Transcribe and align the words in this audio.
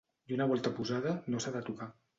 I 0.31 0.35
una 0.37 0.47
volta 0.53 0.73
posada 0.79 1.15
no 1.33 1.47
s’ha 1.47 1.59
de 1.59 1.67
tocar. 1.71 1.95